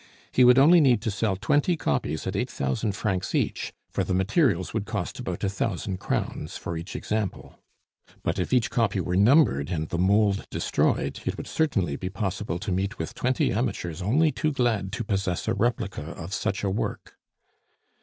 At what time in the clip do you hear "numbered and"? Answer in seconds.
9.15-9.89